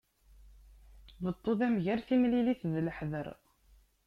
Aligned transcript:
Beṭṭu 1.23 1.51
d 1.59 1.61
amger, 1.67 1.99
timlilit 2.07 2.61
d 2.73 2.75
leḥder. 2.85 3.27